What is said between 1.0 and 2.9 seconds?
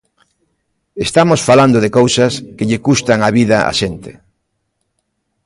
Estamos falando de cousas que lle